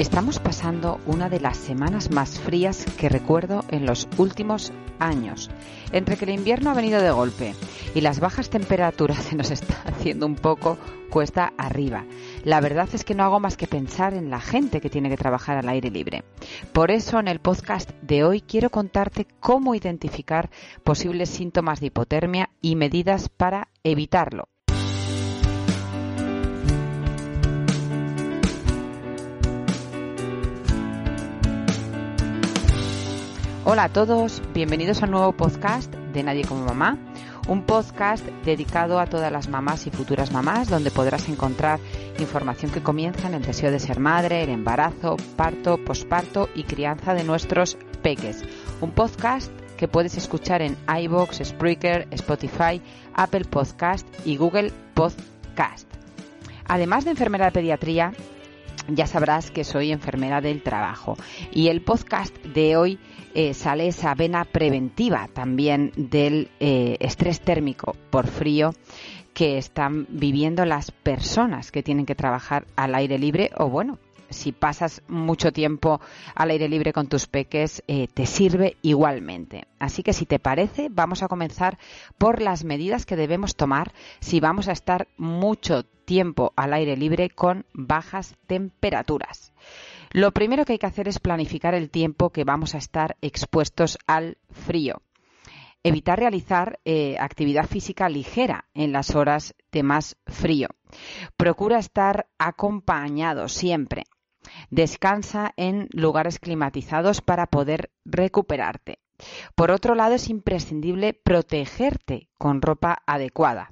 Estamos 0.00 0.38
pasando 0.38 0.98
una 1.04 1.28
de 1.28 1.40
las 1.40 1.58
semanas 1.58 2.10
más 2.10 2.40
frías 2.40 2.86
que 2.96 3.10
recuerdo 3.10 3.66
en 3.68 3.84
los 3.84 4.08
últimos 4.16 4.72
años. 4.98 5.50
Entre 5.92 6.16
que 6.16 6.24
el 6.24 6.30
invierno 6.30 6.70
ha 6.70 6.74
venido 6.74 7.02
de 7.02 7.10
golpe 7.10 7.54
y 7.94 8.00
las 8.00 8.18
bajas 8.18 8.48
temperaturas 8.48 9.18
se 9.28 9.36
nos 9.36 9.50
está 9.50 9.82
haciendo 9.84 10.24
un 10.24 10.36
poco 10.36 10.78
cuesta 11.10 11.52
arriba. 11.58 12.06
La 12.44 12.62
verdad 12.62 12.88
es 12.94 13.04
que 13.04 13.14
no 13.14 13.24
hago 13.24 13.40
más 13.40 13.58
que 13.58 13.66
pensar 13.66 14.14
en 14.14 14.30
la 14.30 14.40
gente 14.40 14.80
que 14.80 14.88
tiene 14.88 15.10
que 15.10 15.18
trabajar 15.18 15.58
al 15.58 15.68
aire 15.68 15.90
libre. 15.90 16.24
Por 16.72 16.90
eso 16.90 17.20
en 17.20 17.28
el 17.28 17.40
podcast 17.40 17.90
de 18.00 18.24
hoy 18.24 18.40
quiero 18.40 18.70
contarte 18.70 19.26
cómo 19.38 19.74
identificar 19.74 20.48
posibles 20.82 21.28
síntomas 21.28 21.78
de 21.78 21.88
hipotermia 21.88 22.48
y 22.62 22.74
medidas 22.74 23.28
para 23.28 23.68
evitarlo. 23.84 24.49
Hola 33.72 33.84
a 33.84 33.88
todos, 33.88 34.42
bienvenidos 34.52 35.00
a 35.00 35.04
un 35.04 35.12
nuevo 35.12 35.30
podcast 35.30 35.94
de 35.94 36.24
Nadie 36.24 36.44
como 36.44 36.64
Mamá, 36.64 36.98
un 37.46 37.62
podcast 37.62 38.26
dedicado 38.44 38.98
a 38.98 39.06
todas 39.06 39.30
las 39.30 39.46
mamás 39.46 39.86
y 39.86 39.92
futuras 39.92 40.32
mamás, 40.32 40.68
donde 40.68 40.90
podrás 40.90 41.28
encontrar 41.28 41.78
información 42.18 42.72
que 42.72 42.82
comienza 42.82 43.28
en 43.28 43.34
el 43.34 43.42
deseo 43.42 43.70
de 43.70 43.78
ser 43.78 44.00
madre, 44.00 44.42
el 44.42 44.48
embarazo, 44.48 45.16
parto, 45.36 45.78
posparto 45.84 46.48
y 46.56 46.64
crianza 46.64 47.14
de 47.14 47.22
nuestros 47.22 47.78
peques. 48.02 48.42
Un 48.80 48.90
podcast 48.90 49.52
que 49.76 49.86
puedes 49.86 50.16
escuchar 50.16 50.62
en 50.62 50.76
iBox, 51.02 51.40
Spreaker, 51.40 52.08
Spotify, 52.10 52.82
Apple 53.14 53.44
Podcast 53.44 54.04
y 54.26 54.36
Google 54.36 54.72
Podcast. 54.94 55.86
Además 56.66 57.04
de 57.04 57.12
enfermera 57.12 57.44
de 57.46 57.52
pediatría, 57.52 58.14
ya 58.88 59.06
sabrás 59.06 59.50
que 59.50 59.64
soy 59.64 59.92
enfermera 59.92 60.40
del 60.40 60.62
trabajo. 60.62 61.16
Y 61.52 61.68
el 61.68 61.82
podcast 61.82 62.34
de 62.44 62.76
hoy 62.76 62.98
eh, 63.34 63.54
sale 63.54 63.86
esa 63.86 64.14
vena 64.14 64.44
preventiva 64.44 65.28
también 65.32 65.92
del 65.96 66.50
eh, 66.60 66.96
estrés 67.00 67.40
térmico 67.40 67.96
por 68.10 68.26
frío 68.26 68.74
que 69.34 69.58
están 69.58 70.06
viviendo 70.10 70.64
las 70.64 70.90
personas 70.90 71.70
que 71.70 71.82
tienen 71.82 72.06
que 72.06 72.14
trabajar 72.14 72.66
al 72.76 72.94
aire 72.94 73.18
libre 73.18 73.50
o 73.56 73.68
bueno, 73.68 73.98
si 74.30 74.52
pasas 74.52 75.02
mucho 75.08 75.52
tiempo 75.52 76.00
al 76.34 76.50
aire 76.50 76.68
libre 76.68 76.92
con 76.92 77.08
tus 77.08 77.26
peques, 77.26 77.82
eh, 77.86 78.08
te 78.12 78.26
sirve 78.26 78.76
igualmente. 78.82 79.66
Así 79.78 80.02
que 80.02 80.12
si 80.12 80.26
te 80.26 80.38
parece, 80.38 80.88
vamos 80.90 81.22
a 81.22 81.28
comenzar 81.28 81.78
por 82.16 82.40
las 82.40 82.64
medidas 82.64 83.06
que 83.06 83.16
debemos 83.16 83.56
tomar 83.56 83.92
si 84.20 84.40
vamos 84.40 84.68
a 84.68 84.72
estar 84.72 85.08
mucho 85.16 85.84
tiempo 86.04 86.52
al 86.56 86.72
aire 86.72 86.96
libre 86.96 87.30
con 87.30 87.66
bajas 87.72 88.36
temperaturas. 88.46 89.52
Lo 90.12 90.32
primero 90.32 90.64
que 90.64 90.72
hay 90.72 90.78
que 90.78 90.86
hacer 90.86 91.06
es 91.06 91.20
planificar 91.20 91.74
el 91.74 91.88
tiempo 91.88 92.30
que 92.30 92.42
vamos 92.44 92.74
a 92.74 92.78
estar 92.78 93.16
expuestos 93.20 93.96
al 94.06 94.38
frío. 94.50 95.02
Evitar 95.82 96.18
realizar 96.18 96.78
eh, 96.84 97.16
actividad 97.18 97.66
física 97.66 98.08
ligera 98.08 98.66
en 98.74 98.92
las 98.92 99.14
horas 99.14 99.54
de 99.72 99.82
más 99.82 100.16
frío. 100.26 100.68
Procura 101.36 101.78
estar 101.78 102.26
acompañado 102.38 103.48
siempre. 103.48 104.02
Descansa 104.70 105.52
en 105.56 105.88
lugares 105.92 106.38
climatizados 106.38 107.20
para 107.20 107.46
poder 107.46 107.90
recuperarte. 108.04 108.98
Por 109.54 109.70
otro 109.70 109.94
lado, 109.94 110.14
es 110.14 110.28
imprescindible 110.28 111.14
protegerte 111.14 112.28
con 112.38 112.62
ropa 112.62 113.02
adecuada. 113.06 113.70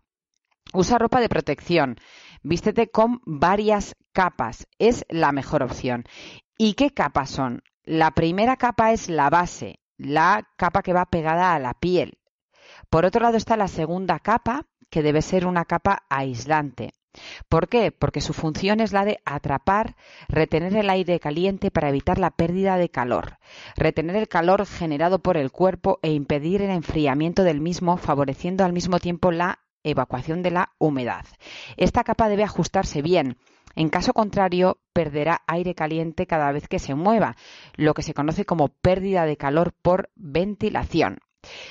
Usa 0.73 0.99
ropa 0.99 1.21
de 1.21 1.29
protección. 1.29 1.97
Vístete 2.43 2.91
con 2.91 3.21
varias 3.25 3.97
capas. 4.13 4.67
Es 4.79 5.05
la 5.09 5.33
mejor 5.33 5.63
opción. 5.63 6.05
¿Y 6.59 6.75
qué 6.75 6.91
capas 6.91 7.31
son? 7.31 7.63
La 7.85 8.11
primera 8.11 8.57
capa 8.57 8.93
es 8.93 9.09
la 9.09 9.31
base, 9.31 9.81
la 9.97 10.47
capa 10.57 10.83
que 10.83 10.93
va 10.93 11.07
pegada 11.07 11.55
a 11.55 11.59
la 11.59 11.73
piel. 11.73 12.19
Por 12.91 13.07
otro 13.07 13.23
lado 13.23 13.37
está 13.37 13.57
la 13.57 13.69
segunda 13.69 14.19
capa, 14.19 14.67
que 14.91 15.03
debe 15.03 15.23
ser 15.23 15.47
una 15.47 15.65
capa 15.65 16.05
aislante. 16.11 16.93
¿Por 17.49 17.69
qué? 17.69 17.93
Porque 17.93 18.21
su 18.21 18.33
función 18.33 18.81
es 18.81 18.93
la 18.93 19.05
de 19.05 19.21
atrapar, 19.25 19.97
retener 20.29 20.77
el 20.77 20.91
aire 20.91 21.21
caliente 21.21 21.71
para 21.71 21.89
evitar 21.89 22.19
la 22.19 22.31
pérdida 22.31 22.77
de 22.77 22.89
calor, 22.89 23.39
retener 23.77 24.17
el 24.17 24.29
calor 24.29 24.67
generado 24.67 25.21
por 25.21 25.37
el 25.37 25.51
cuerpo 25.51 25.99
e 26.03 26.11
impedir 26.13 26.63
el 26.63 26.71
enfriamiento 26.71 27.45
del 27.45 27.61
mismo, 27.61 27.97
favoreciendo 27.97 28.65
al 28.65 28.73
mismo 28.73 28.99
tiempo 28.99 29.31
la 29.31 29.61
evacuación 29.85 30.43
de 30.43 30.51
la 30.51 30.73
humedad. 30.79 31.25
Esta 31.77 32.05
capa 32.05 32.29
debe 32.29 32.45
ajustarse 32.45 33.03
bien. 33.03 33.37
En 33.75 33.91
caso 33.91 34.13
contrario, 34.13 34.79
perderá 34.93 35.43
aire 35.47 35.75
caliente 35.75 36.27
cada 36.27 36.51
vez 36.53 36.67
que 36.67 36.79
se 36.79 36.95
mueva, 36.95 37.37
lo 37.77 37.95
que 37.95 38.03
se 38.03 38.15
conoce 38.15 38.45
como 38.45 38.69
pérdida 38.69 39.25
de 39.25 39.37
calor 39.37 39.73
por 39.73 40.11
ventilación. 40.17 41.19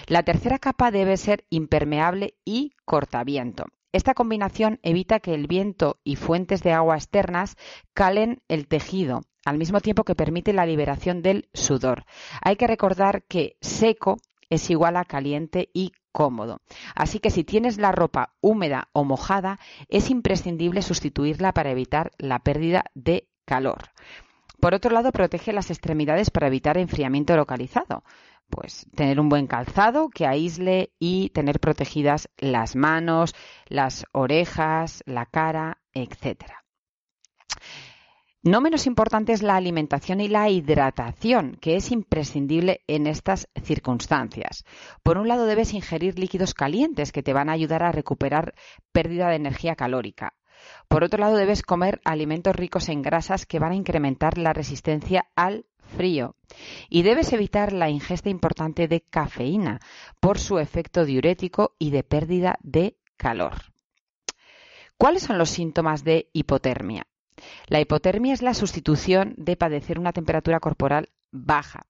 La 0.07 0.23
tercera 0.23 0.59
capa 0.59 0.91
debe 0.91 1.17
ser 1.17 1.43
impermeable 1.49 2.35
y 2.45 2.73
cortaviento. 2.85 3.65
Esta 3.93 4.13
combinación 4.13 4.79
evita 4.83 5.19
que 5.19 5.33
el 5.33 5.47
viento 5.47 5.99
y 6.03 6.17
fuentes 6.17 6.61
de 6.61 6.73
agua 6.73 6.95
externas 6.95 7.55
calen 7.93 8.41
el 8.47 8.67
tejido, 8.67 9.21
al 9.45 9.57
mismo 9.57 9.79
tiempo 9.79 10.03
que 10.03 10.15
permite 10.15 10.51
la 10.51 10.65
liberación 10.65 11.21
del 11.21 11.49
sudor. 11.53 12.05
Hay 12.41 12.57
que 12.57 12.67
recordar 12.67 13.23
que 13.23 13.57
seco 13.61 14.17
es 14.49 14.69
igual 14.69 14.97
a 14.97 15.05
caliente 15.05 15.69
y 15.73 15.93
cómodo. 16.11 16.61
Así 16.95 17.19
que 17.19 17.29
si 17.29 17.43
tienes 17.43 17.77
la 17.77 17.91
ropa 17.91 18.33
húmeda 18.41 18.89
o 18.91 19.03
mojada, 19.03 19.59
es 19.87 20.09
imprescindible 20.09 20.81
sustituirla 20.81 21.53
para 21.53 21.71
evitar 21.71 22.11
la 22.17 22.39
pérdida 22.39 22.85
de 22.93 23.29
calor. 23.45 23.89
Por 24.59 24.73
otro 24.73 24.91
lado, 24.91 25.11
protege 25.11 25.53
las 25.53 25.69
extremidades 25.69 26.31
para 26.31 26.47
evitar 26.47 26.77
enfriamiento 26.77 27.35
localizado 27.35 28.03
pues 28.49 28.87
tener 28.95 29.19
un 29.19 29.29
buen 29.29 29.47
calzado 29.47 30.09
que 30.09 30.25
aísle 30.25 30.91
y 30.99 31.29
tener 31.29 31.59
protegidas 31.59 32.29
las 32.37 32.75
manos, 32.75 33.35
las 33.67 34.05
orejas, 34.11 35.03
la 35.05 35.25
cara, 35.25 35.79
etcétera. 35.93 36.63
No 38.43 38.61
menos 38.61 38.87
importante 38.87 39.33
es 39.33 39.41
la 39.41 39.57
alimentación 39.57 40.21
y 40.21 40.29
la 40.29 40.49
hidratación, 40.49 41.57
que 41.59 41.75
es 41.75 41.91
imprescindible 41.91 42.79
en 42.87 43.05
estas 43.05 43.49
circunstancias. 43.61 44.63
Por 45.03 45.17
un 45.17 45.27
lado, 45.27 45.45
debes 45.45 45.73
ingerir 45.73 46.17
líquidos 46.17 46.53
calientes 46.53 47.11
que 47.11 47.23
te 47.23 47.33
van 47.33 47.49
a 47.49 47.53
ayudar 47.53 47.83
a 47.83 47.91
recuperar 47.91 48.53
pérdida 48.93 49.27
de 49.27 49.35
energía 49.35 49.75
calórica. 49.75 50.36
Por 50.87 51.03
otro 51.03 51.19
lado, 51.19 51.35
debes 51.35 51.63
comer 51.63 52.01
alimentos 52.05 52.55
ricos 52.55 52.89
en 52.89 53.01
grasas 53.01 53.45
que 53.45 53.59
van 53.59 53.71
a 53.71 53.75
incrementar 53.75 54.37
la 54.37 54.53
resistencia 54.53 55.27
al 55.35 55.65
frío. 55.95 56.35
Y 56.89 57.03
debes 57.03 57.33
evitar 57.33 57.73
la 57.73 57.89
ingesta 57.89 58.29
importante 58.29 58.87
de 58.87 59.01
cafeína 59.01 59.79
por 60.19 60.39
su 60.39 60.59
efecto 60.59 61.05
diurético 61.05 61.75
y 61.79 61.91
de 61.91 62.03
pérdida 62.03 62.57
de 62.61 62.97
calor. 63.17 63.53
¿Cuáles 64.97 65.23
son 65.23 65.37
los 65.37 65.49
síntomas 65.49 66.03
de 66.03 66.29
hipotermia? 66.33 67.07
La 67.67 67.79
hipotermia 67.79 68.33
es 68.33 68.41
la 68.41 68.53
sustitución 68.53 69.35
de 69.37 69.55
padecer 69.55 69.99
una 69.99 70.13
temperatura 70.13 70.59
corporal 70.59 71.09
baja. 71.31 71.85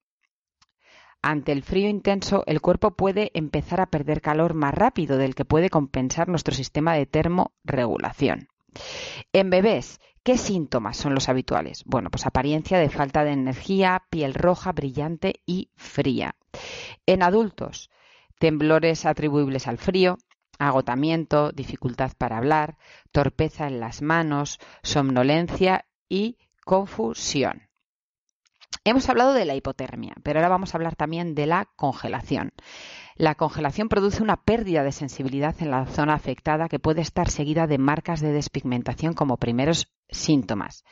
Ante 1.22 1.52
el 1.52 1.64
frío 1.64 1.90
intenso, 1.90 2.44
el 2.46 2.62
cuerpo 2.62 2.92
puede 2.92 3.32
empezar 3.34 3.82
a 3.82 3.88
perder 3.88 4.22
calor 4.22 4.54
más 4.54 4.74
rápido 4.74 5.18
del 5.18 5.36
que 5.36 5.46
puede 5.46 5.70
compensar 5.70 6.28
nuestro 6.28 6.54
sistema 6.54 6.94
de 6.94 7.06
termorregulación. 7.06 8.50
En 9.34 9.50
bebés, 9.50 10.00
¿qué 10.24 10.38
síntomas 10.38 10.98
son 10.98 11.14
los 11.14 11.30
habituales? 11.30 11.84
Bueno, 11.86 12.10
pues 12.10 12.26
apariencia 12.26 12.80
de 12.80 12.90
falta 12.90 13.24
de 13.24 13.32
energía, 13.32 14.04
piel 14.10 14.34
roja, 14.34 14.72
brillante 14.72 15.42
y 15.46 15.72
fría. 15.76 16.36
En 17.06 17.24
adultos, 17.24 17.90
temblores 18.40 19.06
atribuibles 19.06 19.68
al 19.68 19.78
frío, 19.78 20.18
agotamiento, 20.60 21.52
dificultad 21.52 22.12
para 22.18 22.38
hablar, 22.38 22.78
torpeza 23.12 23.68
en 23.68 23.80
las 23.80 24.02
manos, 24.02 24.60
somnolencia 24.84 25.86
y 26.10 26.38
confusión. 26.64 27.68
Hemos 28.84 29.10
hablado 29.10 29.34
de 29.34 29.46
la 29.46 29.56
hipotermia, 29.56 30.14
pero 30.24 30.40
ahora 30.40 30.50
vamos 30.50 30.74
a 30.74 30.78
hablar 30.78 30.96
también 30.96 31.36
de 31.36 31.46
la 31.46 31.70
congelación. 31.76 32.54
La 33.18 33.34
congelación 33.34 33.90
produce 33.90 34.22
una 34.22 34.38
pérdida 34.38 34.84
de 34.84 34.92
sensibilidad 34.92 35.56
en 35.60 35.72
la 35.72 35.88
zona 35.88 36.14
afectada 36.14 36.70
que 36.70 36.78
puede 36.78 37.02
estar 37.02 37.32
seguida 37.32 37.66
de 37.66 37.80
marcas 37.80 38.22
de 38.22 38.32
despigmentación 38.32 39.14
como 39.14 39.38
primeros 39.38 39.92
síntomas. 40.08 40.84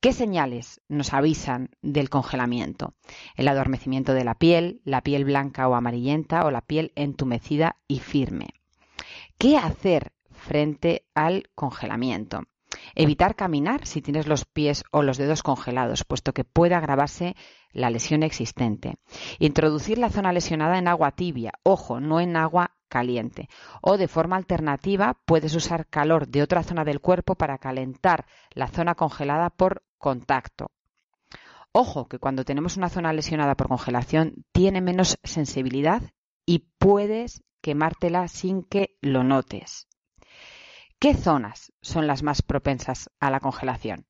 ¿Qué 0.00 0.12
señales 0.12 0.82
nos 0.88 1.14
avisan 1.14 1.70
del 1.80 2.10
congelamiento? 2.10 2.94
El 3.36 3.48
adormecimiento 3.48 4.12
de 4.12 4.24
la 4.24 4.34
piel, 4.34 4.82
la 4.84 5.00
piel 5.00 5.24
blanca 5.24 5.66
o 5.66 5.74
amarillenta 5.74 6.44
o 6.44 6.50
la 6.50 6.60
piel 6.60 6.92
entumecida 6.94 7.76
y 7.88 8.00
firme. 8.00 8.48
¿Qué 9.38 9.56
hacer 9.56 10.12
frente 10.30 11.06
al 11.14 11.48
congelamiento? 11.54 12.42
Evitar 12.94 13.36
caminar 13.36 13.86
si 13.86 14.02
tienes 14.02 14.26
los 14.26 14.44
pies 14.44 14.84
o 14.90 15.02
los 15.02 15.18
dedos 15.18 15.42
congelados, 15.42 16.04
puesto 16.04 16.32
que 16.32 16.44
puede 16.44 16.74
agravarse 16.74 17.36
la 17.72 17.90
lesión 17.90 18.22
existente. 18.22 18.96
Introducir 19.38 19.98
la 19.98 20.10
zona 20.10 20.32
lesionada 20.32 20.78
en 20.78 20.88
agua 20.88 21.12
tibia, 21.12 21.52
ojo, 21.62 22.00
no 22.00 22.20
en 22.20 22.36
agua 22.36 22.76
caliente. 22.88 23.48
O 23.82 23.98
de 23.98 24.08
forma 24.08 24.36
alternativa 24.36 25.18
puedes 25.26 25.54
usar 25.54 25.86
calor 25.86 26.28
de 26.28 26.42
otra 26.42 26.62
zona 26.62 26.84
del 26.84 27.00
cuerpo 27.00 27.34
para 27.34 27.58
calentar 27.58 28.26
la 28.52 28.68
zona 28.68 28.94
congelada 28.94 29.50
por 29.50 29.82
contacto. 29.98 30.70
Ojo 31.72 32.08
que 32.08 32.18
cuando 32.18 32.44
tenemos 32.44 32.78
una 32.78 32.88
zona 32.88 33.12
lesionada 33.12 33.54
por 33.54 33.68
congelación 33.68 34.46
tiene 34.52 34.80
menos 34.80 35.18
sensibilidad 35.22 36.02
y 36.46 36.60
puedes 36.78 37.42
quemártela 37.60 38.28
sin 38.28 38.62
que 38.62 38.96
lo 39.02 39.24
notes. 39.24 39.86
¿Qué 40.98 41.12
zonas 41.12 41.72
son 41.82 42.06
las 42.06 42.22
más 42.22 42.40
propensas 42.40 43.10
a 43.20 43.30
la 43.30 43.40
congelación? 43.40 44.06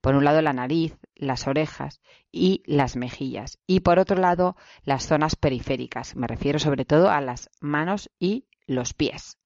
Por 0.00 0.14
un 0.14 0.24
lado 0.24 0.40
la 0.40 0.52
nariz, 0.52 0.96
las 1.16 1.48
orejas 1.48 2.00
y 2.30 2.62
las 2.64 2.94
mejillas. 2.94 3.58
Y 3.66 3.80
por 3.80 3.98
otro 3.98 4.16
lado 4.16 4.56
las 4.84 5.04
zonas 5.04 5.34
periféricas. 5.34 6.14
Me 6.14 6.28
refiero 6.28 6.60
sobre 6.60 6.84
todo 6.84 7.10
a 7.10 7.20
las 7.20 7.50
manos 7.60 8.08
y 8.20 8.46
los 8.66 8.94
pies. 8.94 9.38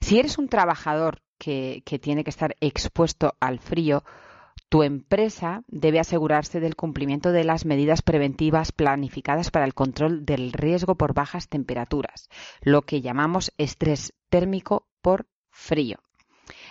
Si 0.00 0.18
eres 0.18 0.38
un 0.38 0.48
trabajador 0.48 1.20
que, 1.38 1.82
tiene 2.00 2.24
que 2.24 2.30
estar 2.30 2.56
expuesto 2.60 3.36
al 3.38 3.58
frío, 3.58 4.02
tu 4.70 4.82
empresa 4.82 5.64
debe 5.68 6.00
asegurarse 6.00 6.60
del 6.60 6.76
cumplimiento 6.76 7.30
de 7.30 7.44
las 7.44 7.66
medidas 7.66 8.00
preventivas 8.00 8.72
planificadas 8.72 9.50
para 9.50 9.66
el 9.66 9.74
control 9.74 10.24
del 10.24 10.52
riesgo 10.54 10.94
por 10.94 11.12
bajas 11.12 11.48
temperaturas, 11.48 12.30
lo 12.62 12.82
que 12.82 13.02
llamamos 13.02 13.52
estrés 13.58 14.14
térmico 14.30 14.88
por 15.02 15.26
frío. 15.50 15.98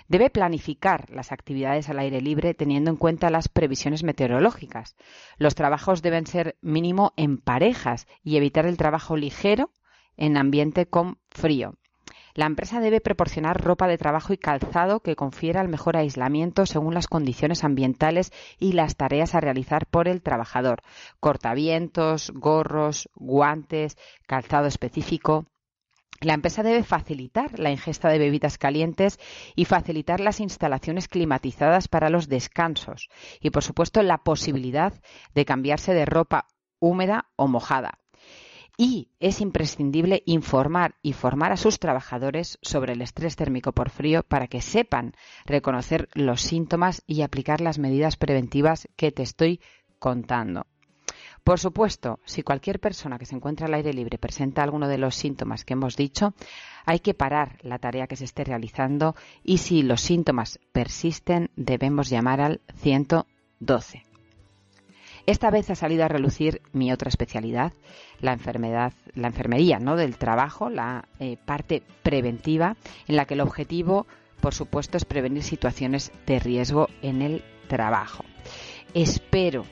Debe 0.08 0.30
planificar 0.30 1.10
las 1.10 1.32
actividades 1.32 1.90
al 1.90 2.00
aire 2.00 2.22
libre 2.22 2.54
teniendo 2.54 2.92
en 2.92 2.98
cuenta 2.98 3.30
las 3.30 3.50
previsiones 3.50 4.04
meteorológicas. 4.04 4.96
Los 5.38 5.56
trabajos 5.56 6.02
deben 6.02 6.28
ser 6.28 6.58
mínimo 6.62 7.14
en 7.18 7.38
parejas 7.38 8.08
y 8.24 8.38
evitar 8.38 8.66
el 8.66 8.78
trabajo 8.78 9.18
ligero 9.18 9.72
en 10.18 10.38
ambiente 10.38 10.86
con 10.86 11.18
frío. 11.30 11.76
La 12.36 12.48
empresa 12.48 12.82
debe 12.82 13.00
proporcionar 13.00 13.64
ropa 13.64 13.88
de 13.88 13.98
trabajo 13.98 14.34
y 14.34 14.38
calzado 14.38 15.00
que 15.00 15.16
confiera 15.16 15.62
el 15.62 15.70
mejor 15.70 15.96
aislamiento 15.96 16.66
según 16.66 16.94
las 16.94 17.08
condiciones 17.08 17.64
ambientales 17.64 18.34
y 18.60 18.74
las 18.74 18.98
tareas 18.98 19.36
a 19.36 19.40
realizar 19.40 19.88
por 19.88 20.10
el 20.10 20.22
trabajador. 20.22 20.82
Cortavientos, 21.22 22.32
gorros, 22.36 23.10
guantes, 23.16 23.98
calzado 24.28 24.68
específico. 24.68 25.46
La 26.22 26.34
empresa 26.34 26.64
debe 26.64 26.84
facilitar 26.84 27.60
la 27.60 27.72
ingesta 27.72 28.10
de 28.10 28.20
bebidas 28.20 28.58
calientes 28.58 29.20
y 29.56 29.66
facilitar 29.66 30.20
las 30.20 30.40
instalaciones 30.40 31.08
climatizadas 31.08 31.88
para 31.88 32.10
los 32.10 32.30
descansos 32.30 33.10
y, 33.42 33.50
por 33.50 33.64
supuesto, 33.64 34.02
la 34.02 34.20
posibilidad 34.20 34.94
de 35.34 35.46
cambiarse 35.46 35.94
de 35.94 36.06
ropa 36.06 36.48
húmeda 36.80 37.30
o 37.36 37.48
mojada. 37.48 38.00
Y 38.78 39.12
es 39.20 39.40
imprescindible 39.40 40.24
informar 40.26 40.96
y 41.02 41.14
formar 41.14 41.52
a 41.54 41.58
sus 41.58 41.80
trabajadores 41.80 42.60
sobre 42.62 42.94
el 42.94 43.02
estrés 43.02 43.36
térmico 43.36 43.72
por 43.72 43.90
frío 43.90 44.24
para 44.24 44.48
que 44.48 44.62
sepan 44.62 45.14
reconocer 45.46 46.10
los 46.14 46.42
síntomas 46.42 47.02
y 47.08 47.22
aplicar 47.22 47.62
las 47.62 47.80
medidas 47.80 48.18
preventivas 48.18 48.90
que 48.98 49.12
te 49.12 49.24
estoy 49.24 49.62
contando. 50.00 50.68
Por 51.46 51.60
supuesto, 51.60 52.20
si 52.26 52.42
cualquier 52.42 52.80
persona 52.80 53.20
que 53.20 53.28
se 53.28 53.36
encuentra 53.36 53.68
al 53.68 53.76
aire 53.76 53.94
libre 53.94 54.18
presenta 54.18 54.64
alguno 54.64 54.88
de 54.88 54.98
los 54.98 55.14
síntomas 55.14 55.64
que 55.64 55.74
hemos 55.74 55.96
dicho, 55.96 56.34
hay 56.88 56.98
que 56.98 57.14
parar 57.14 57.60
la 57.62 57.78
tarea 57.78 58.08
que 58.08 58.16
se 58.16 58.26
esté 58.26 58.44
realizando 58.44 59.16
y 59.44 59.60
si 59.60 59.84
los 59.84 60.02
síntomas 60.02 60.60
persisten 60.72 61.52
debemos 61.56 62.10
llamar 62.10 62.42
al 62.42 62.62
112. 62.78 64.06
Esta 65.28 65.52
vez 65.52 65.70
ha 65.70 65.76
salido 65.76 66.04
a 66.04 66.08
relucir 66.08 66.64
mi 66.74 66.92
otra 66.92 67.10
especialidad, 67.10 67.74
la 68.22 68.34
enfermedad, 68.34 68.94
la 69.14 69.28
enfermería, 69.28 69.78
¿no? 69.78 69.96
Del 69.98 70.18
trabajo, 70.18 70.72
la 70.72 71.08
eh, 71.20 71.38
parte 71.46 71.84
preventiva, 72.02 72.76
en 73.08 73.18
la 73.18 73.26
que 73.26 73.36
el 73.36 73.42
objetivo, 73.42 74.08
por 74.42 74.56
supuesto, 74.56 74.98
es 74.98 75.06
prevenir 75.06 75.44
situaciones 75.44 76.12
de 76.26 76.40
riesgo 76.40 76.88
en 77.04 77.22
el 77.22 77.44
trabajo. 77.68 78.26
Espero 78.96 79.64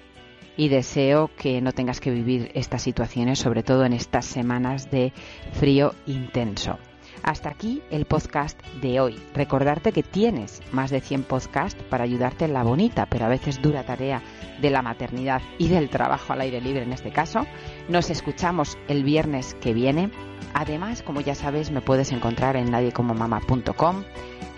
y 0.58 0.70
deseo 0.70 1.30
que 1.38 1.62
no 1.62 1.72
tengas 1.72 2.00
que 2.00 2.12
vivir 2.12 2.52
estas 2.54 2.82
situaciones, 2.82 3.40
sobre 3.40 3.64
todo 3.64 3.86
en 3.86 3.94
estas 3.94 4.26
semanas 4.26 4.90
de 4.92 5.12
frío 5.54 5.94
intenso. 6.06 6.78
Hasta 7.24 7.50
aquí 7.50 7.82
el 7.90 8.06
podcast 8.06 8.62
de 8.82 9.00
hoy. 9.00 9.18
Recordarte 9.34 9.94
que 9.94 10.04
tienes 10.04 10.62
más 10.74 10.92
de 10.92 11.00
100 11.00 11.24
podcasts 11.24 11.82
para 11.90 12.04
ayudarte 12.04 12.44
en 12.46 12.54
la 12.54 12.64
bonita, 12.64 13.06
pero 13.06 13.26
a 13.26 13.30
veces 13.30 13.62
dura 13.62 13.86
tarea 13.86 14.22
de 14.62 14.70
la 14.70 14.82
maternidad 14.82 15.42
y 15.58 15.70
del 15.70 15.90
trabajo 15.90 16.34
al 16.34 16.42
aire 16.42 16.60
libre 16.60 16.84
en 16.84 16.92
este 16.92 17.12
caso. 17.12 17.46
Nos 17.88 18.10
escuchamos 18.10 18.78
el 18.90 19.06
viernes 19.06 19.56
que 19.62 19.74
viene. 19.74 20.12
Además, 20.54 21.02
como 21.02 21.22
ya 21.22 21.34
sabes, 21.34 21.72
me 21.72 21.82
puedes 21.82 22.12
encontrar 22.12 22.58
en 22.58 22.70
nadiecomomama.com, 22.70 24.04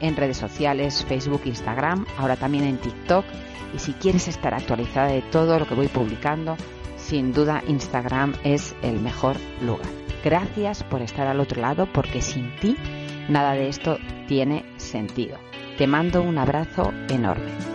en 0.02 0.16
redes 0.16 0.38
sociales, 0.38 1.06
Facebook, 1.06 1.42
Instagram, 1.46 2.08
ahora 2.18 2.36
también 2.36 2.66
en 2.66 2.78
TikTok 2.78 3.26
y 3.76 3.80
si 3.80 3.94
quieres 3.94 4.28
estar 4.28 4.56
actualizada 4.56 5.10
de 5.10 5.22
todo 5.22 5.60
lo 5.60 5.68
que 5.68 5.76
voy 5.76 5.88
publicando, 5.88 6.58
sin 6.98 7.32
duda 7.32 7.62
Instagram 7.68 8.34
es 8.44 8.76
el 8.82 9.00
mejor 9.00 9.38
lugar. 9.62 10.05
Gracias 10.26 10.84
por 10.84 11.04
estar 11.04 11.28
al 11.28 11.40
otro 11.40 11.62
lado 11.62 11.86
porque 11.94 12.20
sin 12.20 12.54
ti 12.56 12.76
nada 13.30 13.54
de 13.54 13.70
esto 13.70 14.00
tiene 14.28 14.66
sentido. 14.78 15.38
Te 15.78 15.86
mando 15.86 16.24
un 16.24 16.40
abrazo 16.40 16.92
enorme. 17.10 17.75